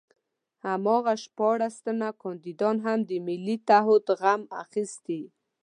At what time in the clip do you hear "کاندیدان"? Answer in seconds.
2.21-2.77